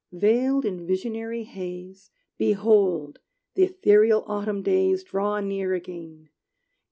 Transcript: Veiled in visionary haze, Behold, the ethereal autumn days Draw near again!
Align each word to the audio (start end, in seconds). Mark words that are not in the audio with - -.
Veiled 0.11 0.65
in 0.65 0.87
visionary 0.87 1.43
haze, 1.43 2.09
Behold, 2.39 3.19
the 3.53 3.65
ethereal 3.65 4.23
autumn 4.25 4.63
days 4.63 5.03
Draw 5.03 5.41
near 5.41 5.75
again! 5.75 6.29